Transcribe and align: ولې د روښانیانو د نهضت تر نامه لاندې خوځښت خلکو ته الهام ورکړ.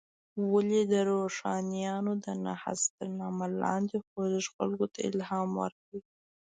ولې 0.53 0.81
د 0.91 0.93
روښانیانو 1.09 2.13
د 2.25 2.25
نهضت 2.45 2.87
تر 2.97 3.07
نامه 3.19 3.45
لاندې 3.63 3.95
خوځښت 4.07 4.51
خلکو 4.57 4.85
ته 4.93 4.99
الهام 5.09 5.49
ورکړ. 5.61 5.93